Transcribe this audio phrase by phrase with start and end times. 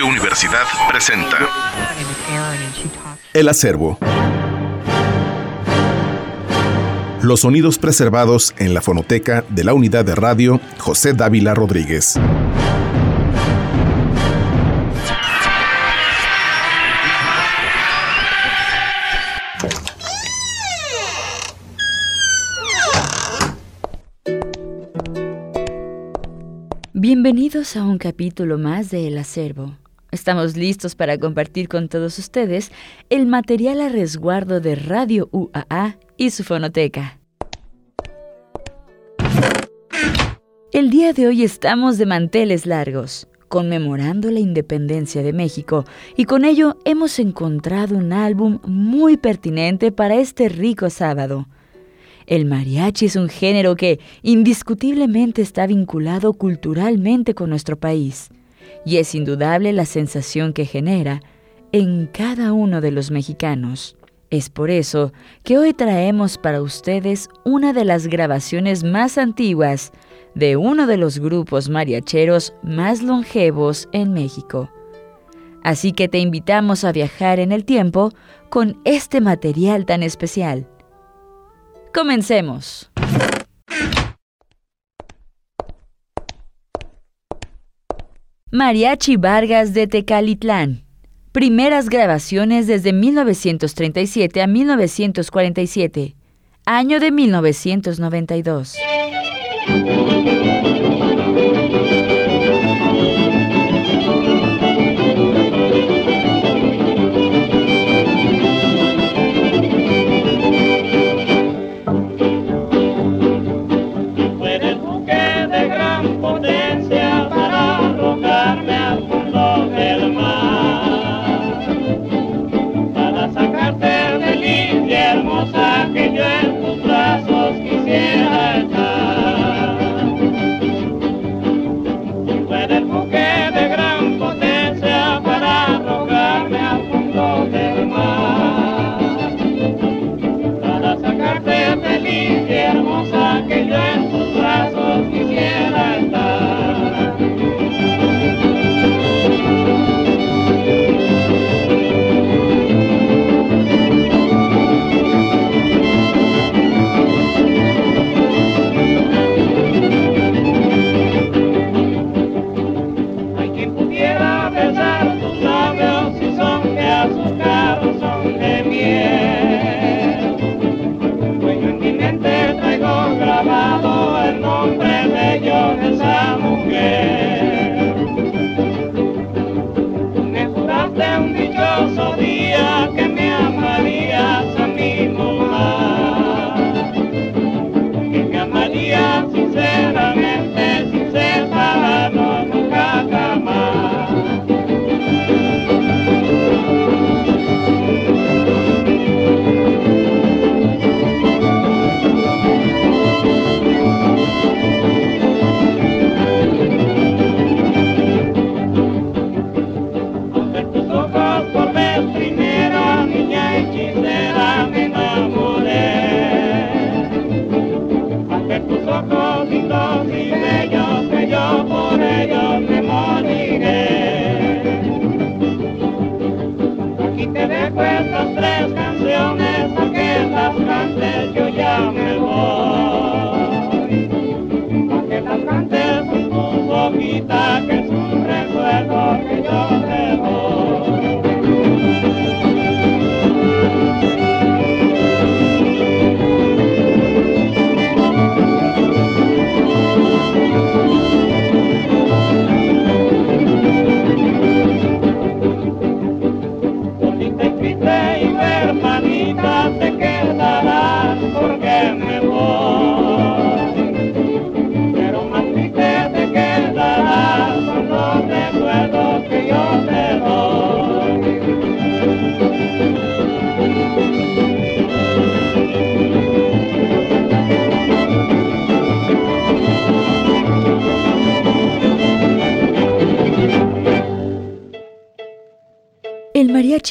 [0.00, 1.36] Radio Universidad presenta
[3.34, 3.98] El acervo.
[7.20, 12.18] Los sonidos preservados en la fonoteca de la unidad de radio José Dávila Rodríguez.
[26.94, 29.76] Bienvenidos a un capítulo más de El Acervo.
[30.12, 32.72] Estamos listos para compartir con todos ustedes
[33.10, 37.20] el material a resguardo de Radio UAA y su fonoteca.
[40.72, 45.84] El día de hoy estamos de manteles largos, conmemorando la independencia de México,
[46.16, 51.46] y con ello hemos encontrado un álbum muy pertinente para este rico sábado.
[52.26, 58.30] El mariachi es un género que indiscutiblemente está vinculado culturalmente con nuestro país
[58.84, 61.20] y es indudable la sensación que genera
[61.72, 63.96] en cada uno de los mexicanos.
[64.30, 69.92] Es por eso que hoy traemos para ustedes una de las grabaciones más antiguas
[70.34, 74.70] de uno de los grupos mariacheros más longevos en México.
[75.62, 78.12] Así que te invitamos a viajar en el tiempo
[78.48, 80.66] con este material tan especial.
[81.92, 82.90] Comencemos.
[88.52, 90.82] Mariachi Vargas de Tecalitlán.
[91.30, 96.16] Primeras grabaciones desde 1937 a 1947.
[96.66, 98.76] Año de 1992.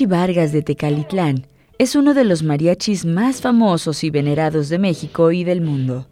[0.06, 1.48] Vargas de Tecalitlán
[1.78, 6.08] es uno de los mariachis más famosos y venerados de México y del mundo.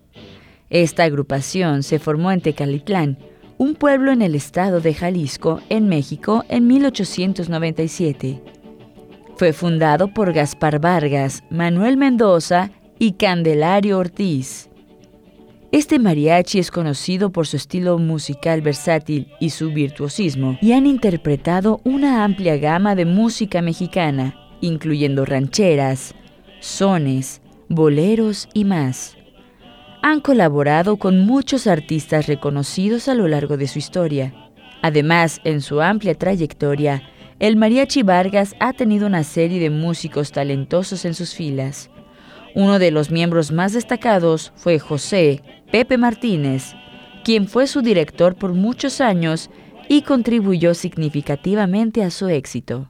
[0.70, 3.18] Esta agrupación se formó en Tecalitlán
[3.58, 8.42] un pueblo en el estado de Jalisco, en México, en 1897.
[9.36, 14.70] Fue fundado por Gaspar Vargas, Manuel Mendoza y Candelario Ortiz.
[15.74, 21.82] Este mariachi es conocido por su estilo musical versátil y su virtuosismo, y han interpretado
[21.84, 26.16] una amplia gama de música mexicana, incluyendo rancheras,
[26.62, 29.18] sones, boleros y más.
[30.02, 34.34] Han colaborado con muchos artistas reconocidos a lo largo de su historia.
[34.82, 37.04] Además, en su amplia trayectoria,
[37.40, 41.90] el Mariachi Vargas ha tenido una serie de músicos talentosos en sus filas.
[42.56, 46.74] Uno de los miembros más destacados fue José Pepe Martínez,
[47.24, 49.50] quien fue su director por muchos años
[49.90, 52.90] y contribuyó significativamente a su éxito.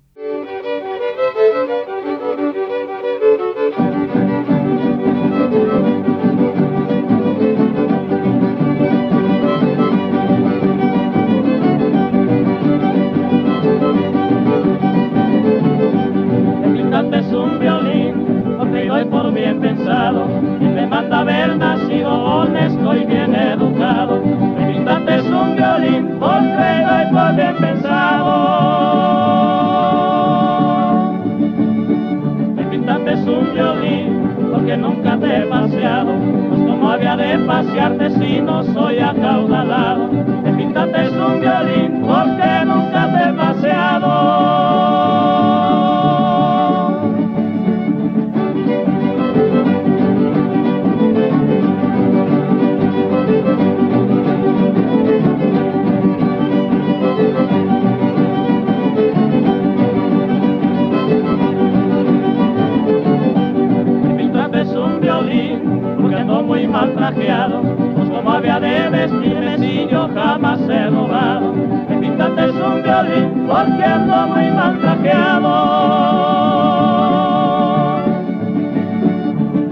[70.38, 71.52] Jamás he robado.
[71.90, 75.54] Me pintaste un violín porque ando muy mal trajeado.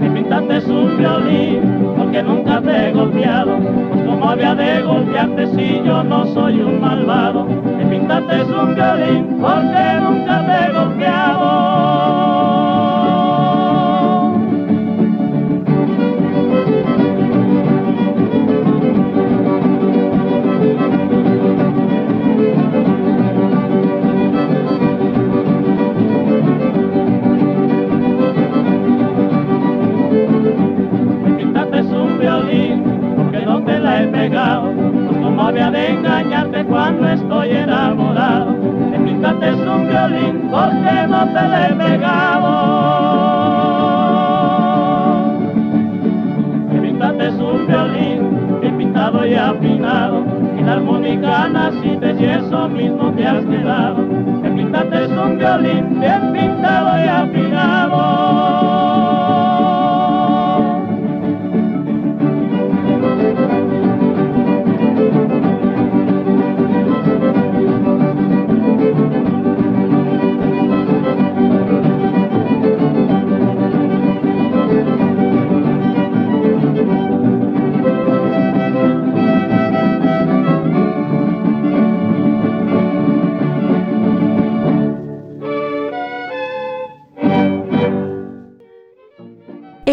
[0.00, 3.58] Me pintaste un violín porque nunca te he golpeado,
[3.90, 7.44] pues como había de golpearte si yo no soy un malvado.
[7.44, 11.65] Me pintaste un violín porque nunca te he golpeado.
[35.70, 38.52] De engañarte cuando estoy enamorado.
[38.90, 42.50] Me pintaste un violín porque no te le he pegado.
[46.70, 50.24] Me pintaste un violín bien pintado y afinado.
[50.58, 54.06] Y la armónica naciste y eso mismo te has quedado.
[54.42, 58.55] Me pintaste un violín bien pintado y afinado.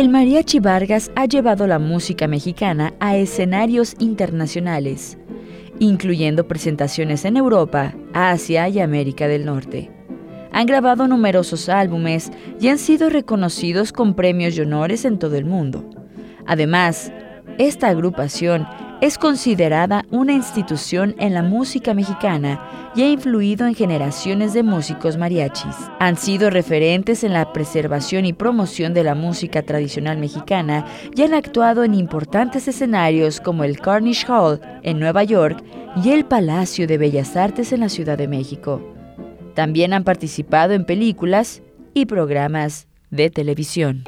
[0.01, 5.17] Mariachi Vargas ha llevado la música mexicana a escenarios internacionales,
[5.79, 9.91] incluyendo presentaciones en Europa, Asia y América del Norte.
[10.51, 15.45] Han grabado numerosos álbumes y han sido reconocidos con premios y honores en todo el
[15.45, 15.89] mundo.
[16.45, 17.11] Además,
[17.57, 18.67] esta agrupación
[19.03, 25.17] es considerada una institución en la música mexicana y ha influido en generaciones de músicos
[25.17, 25.75] mariachis.
[25.99, 31.33] Han sido referentes en la preservación y promoción de la música tradicional mexicana y han
[31.33, 35.61] actuado en importantes escenarios como el Carnegie Hall en Nueva York
[36.01, 38.81] y el Palacio de Bellas Artes en la Ciudad de México.
[39.53, 41.61] También han participado en películas
[41.93, 44.05] y programas de televisión.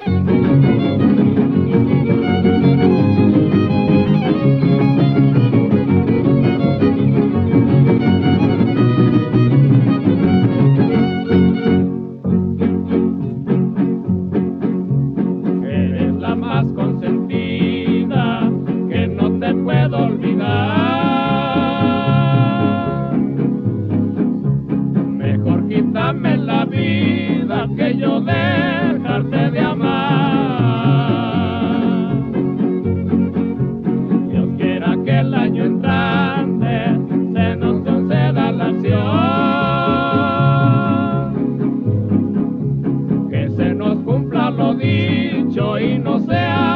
[46.36, 46.75] there.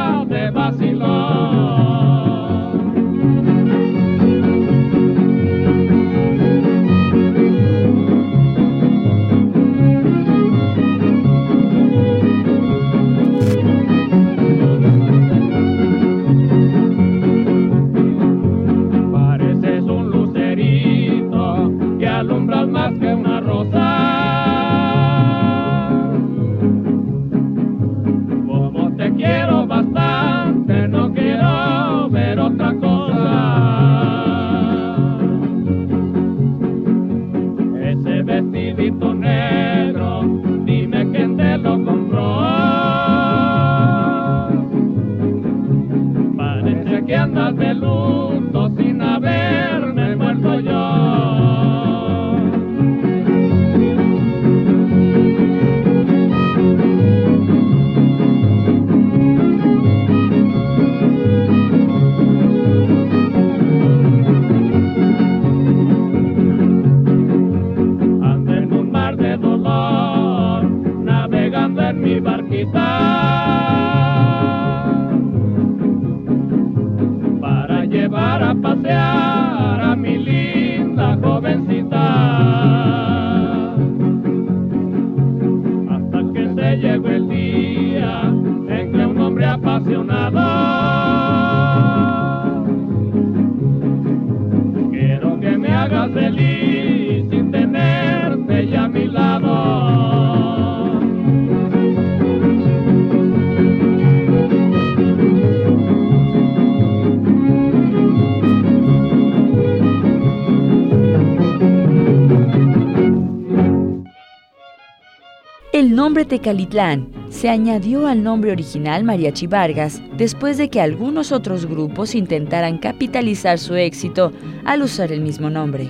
[116.10, 122.16] Nombre Tecalitlán se añadió al nombre original Mariachi Vargas después de que algunos otros grupos
[122.16, 124.32] intentaran capitalizar su éxito
[124.64, 125.88] al usar el mismo nombre.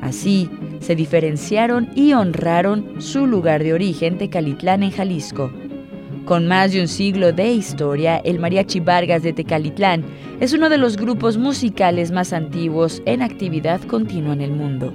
[0.00, 5.52] Así, se diferenciaron y honraron su lugar de origen Tecalitlán en Jalisco.
[6.24, 10.04] Con más de un siglo de historia, el Mariachi Vargas de Tecalitlán
[10.40, 14.92] es uno de los grupos musicales más antiguos en actividad continua en el mundo.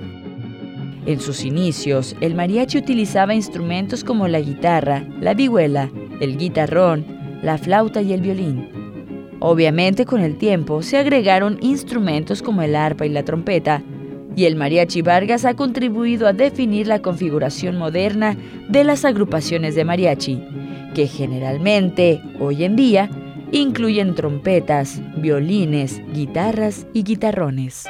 [1.10, 5.90] En sus inicios, el mariachi utilizaba instrumentos como la guitarra, la vihuela,
[6.22, 7.04] el guitarrón,
[7.42, 8.70] la flauta y el violín.
[9.40, 13.82] Obviamente con el tiempo se agregaron instrumentos como el arpa y la trompeta,
[14.36, 18.38] y el mariachi Vargas ha contribuido a definir la configuración moderna
[18.70, 20.44] de las agrupaciones de mariachi,
[20.94, 23.10] que generalmente, hoy en día,
[23.52, 27.88] incluyen trompetas, violines, guitarras y guitarrones.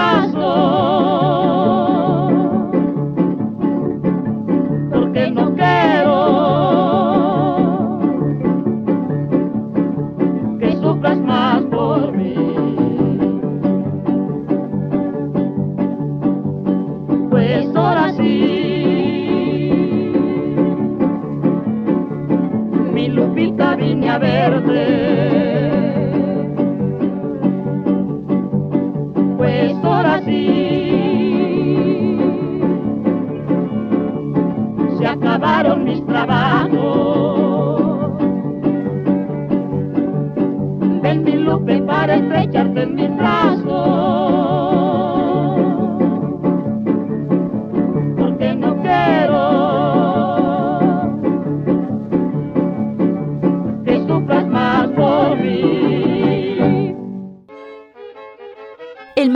[0.00, 0.79] Pues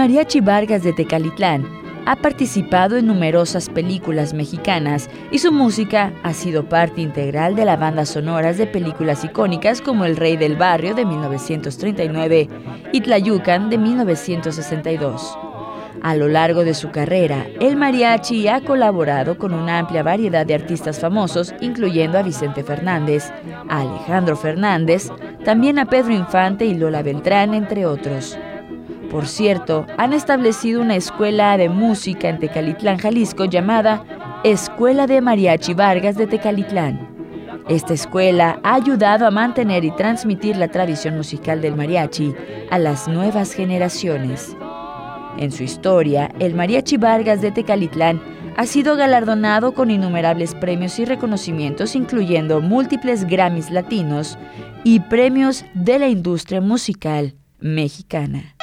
[0.05, 1.67] Mariachi Vargas de Tecalitlán
[2.05, 7.81] ha participado en numerosas películas mexicanas y su música ha sido parte integral de las
[7.81, 12.49] bandas sonoras de películas icónicas como El Rey del Barrio de 1939
[12.93, 15.39] y Tlayucan de 1962.
[16.03, 20.55] A lo largo de su carrera, el mariachi ha colaborado con una amplia variedad de
[20.55, 23.33] artistas famosos, incluyendo a Vicente Fernández,
[23.71, 25.11] a Alejandro Fernández,
[25.47, 28.37] también a Pedro Infante y Lola Beltrán, entre otros.
[29.15, 35.73] Por cierto, han establecido una escuela de música en Tecalitlán, Jalisco, llamada Escuela de Mariachi
[35.73, 37.15] Vargas de Tecalitlán.
[37.69, 42.35] Esta escuela ha ayudado a mantener y transmitir la tradición musical del mariachi
[42.73, 44.57] a las nuevas generaciones.
[45.39, 48.21] En su historia, el Mariachi Vargas de Tecalitlán
[48.57, 54.37] ha sido galardonado con innumerables premios y reconocimientos, incluyendo múltiples Grammys latinos
[54.83, 58.54] y premios de la industria musical mexicana.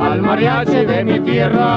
[0.00, 1.70] Al mariachi de mi tierra,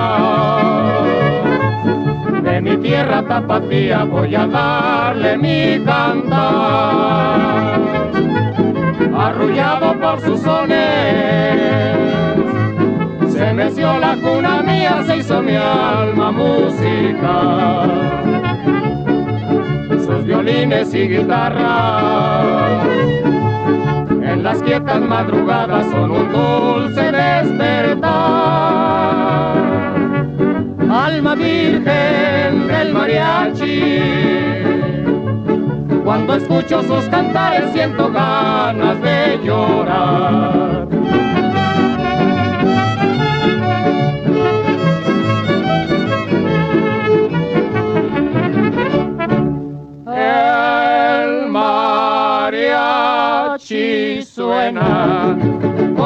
[2.43, 7.81] de mi tierra tapatía voy a darle mi cantar.
[9.17, 11.97] Arrullado por sus sones,
[13.41, 17.87] se meció la cuna mía, se hizo mi alma música.
[20.05, 22.85] Sus violines y guitarras,
[24.21, 28.01] en las quietas madrugadas son un dulce despertar.
[30.87, 33.89] Alma virgen del mariachi,
[36.03, 41.20] cuando escucho sus cantares siento ganas de llorar.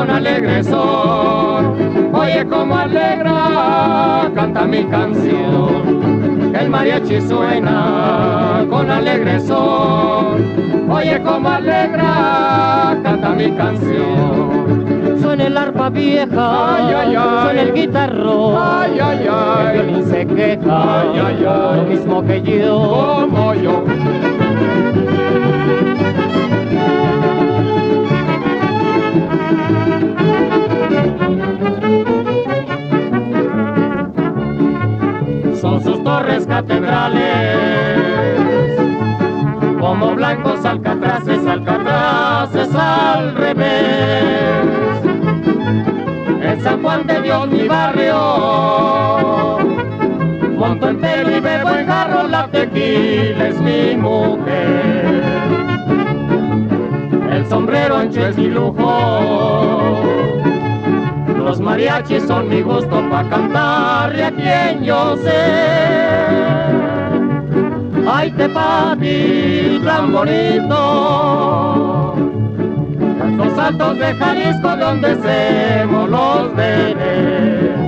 [0.05, 2.13] Con alegre son.
[2.13, 6.53] Oye como alegra, canta mi canción.
[6.59, 10.89] El mariachi suena con alegre son.
[10.91, 15.19] Oye como alegra, canta mi canción.
[15.21, 17.43] Suena el arpa vieja, Ay, ay, ay.
[17.43, 19.77] suena el guitarro, Ay, ay, ay.
[19.79, 21.77] el violín se queja, Ay, ay, ay.
[21.77, 23.17] lo mismo que yo.
[23.31, 23.83] Como yo.
[36.05, 37.25] Torres catedrales,
[39.79, 44.63] como blancos alcatraces, alcatraces al revés.
[46.43, 48.19] En San Juan de Dios, mi barrio,
[50.59, 55.23] monto en pelo y bebo en jarro, la tequila es mi mujer.
[57.31, 60.14] El sombrero ancho es mi lujo,
[61.45, 65.43] los mariachis son mi gusto pa' cantarle a quien yo sé.
[68.07, 70.79] Ay, te papi, tan bonito,
[73.37, 77.84] los altos de Jalisco donde hacemos los bebés.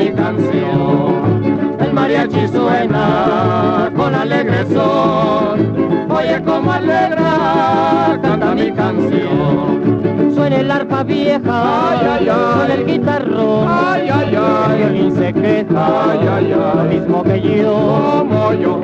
[0.00, 1.76] Mi canción.
[1.78, 6.10] El mariachi suena con alegre son.
[6.10, 10.32] Oye como alegra, canta mi canción.
[10.34, 12.54] Suena el arpa vieja, Ay, ay, ay.
[12.56, 16.50] suena el guitarro, Ay, ay, el violín se queja, Ay, ay, ay.
[16.50, 18.16] lo mismo que yo.
[18.20, 18.80] Como yo.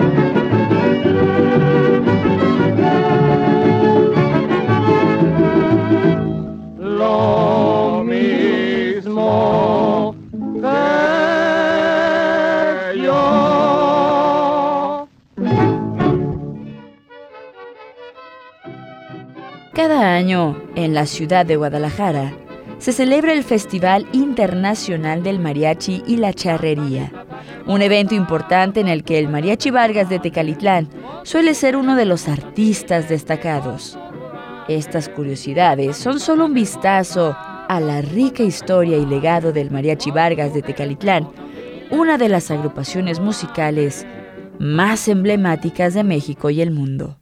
[20.86, 22.32] en la ciudad de Guadalajara,
[22.78, 27.10] se celebra el Festival Internacional del Mariachi y la Charrería,
[27.66, 30.88] un evento importante en el que el Mariachi Vargas de Tecalitlán
[31.24, 33.98] suele ser uno de los artistas destacados.
[34.68, 37.36] Estas curiosidades son solo un vistazo
[37.68, 41.28] a la rica historia y legado del Mariachi Vargas de Tecalitlán,
[41.90, 44.06] una de las agrupaciones musicales
[44.60, 47.18] más emblemáticas de México y el mundo.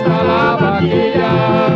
[0.00, 1.69] está la vaquilla.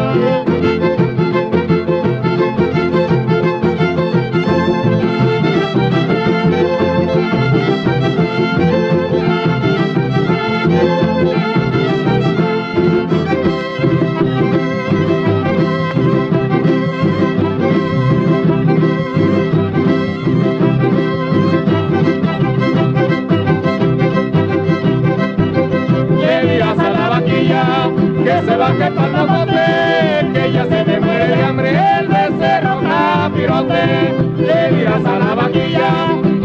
[28.24, 32.80] que se va quepan a donde, que ya se me muere de hambre el becerro
[32.80, 35.90] capirote, le dirás a la vaquilla,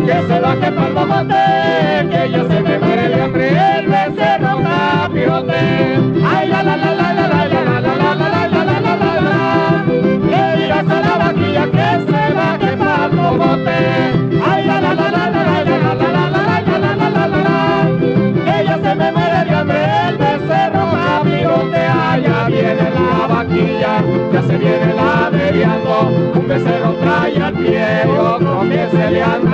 [0.06, 4.62] que se va quepan a donde, que ya se me muere de hambre el becerro
[4.62, 6.09] capirote.
[23.58, 29.50] ya se viene laderiando, un becerro trae al pie y otro pie se le anda.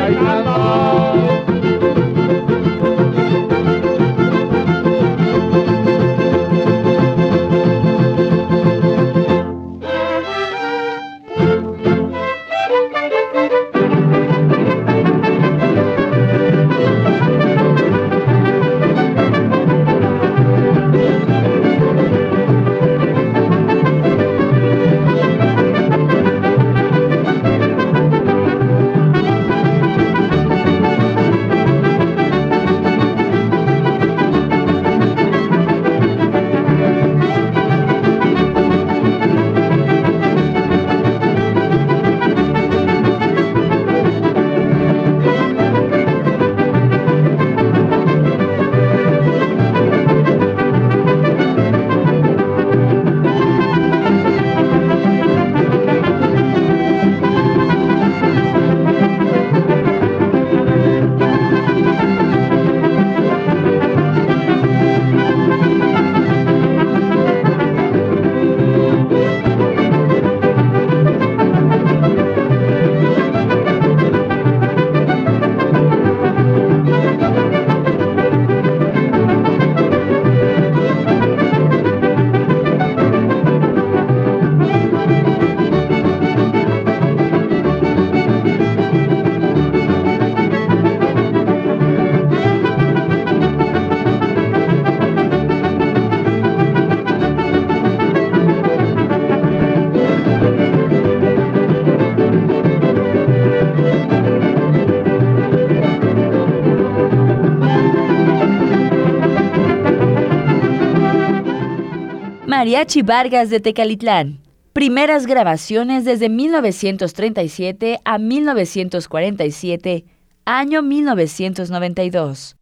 [112.58, 114.40] Mariachi Vargas de Tecalitlán.
[114.72, 120.06] Primeras grabaciones desde 1937 a 1947,
[120.46, 122.56] año 1992.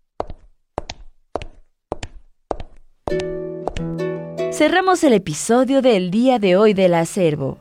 [4.52, 7.60] Cerramos el episodio del día de hoy del acervo.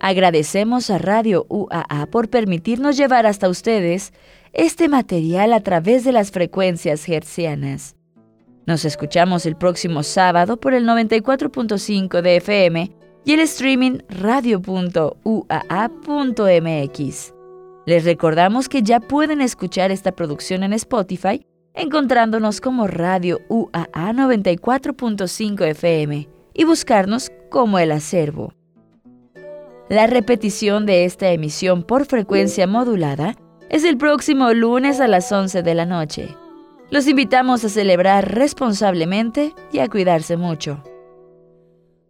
[0.00, 4.14] Agradecemos a Radio UAA por permitirnos llevar hasta ustedes
[4.54, 7.94] este material a través de las frecuencias hercianas.
[8.66, 15.14] Nos escuchamos el próximo sábado por el 94.5 de FM y el streaming radio.uaa.mx.
[17.86, 25.66] Les recordamos que ya pueden escuchar esta producción en Spotify encontrándonos como Radio UAA 94.5
[25.66, 28.54] FM y buscarnos como El Acervo.
[29.90, 33.36] La repetición de esta emisión por frecuencia modulada
[33.68, 36.36] es el próximo lunes a las 11 de la noche.
[36.94, 40.80] Los invitamos a celebrar responsablemente y a cuidarse mucho.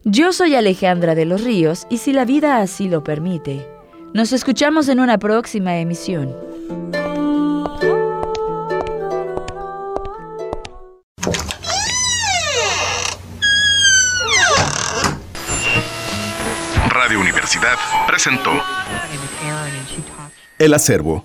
[0.05, 3.67] Yo soy Alejandra de los Ríos y si la vida así lo permite,
[4.13, 6.37] nos escuchamos en una próxima emisión.
[16.91, 18.51] Radio Universidad presentó
[20.59, 21.25] El Acervo.